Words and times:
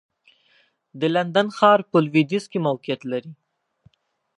د 0.99 1.01
لندن 1.15 1.47
ښار 1.57 1.79
په 1.91 1.97
لوېدیځ 2.05 2.45
کې 2.51 2.59
موقعیت 2.67 3.01
لري. 3.11 3.31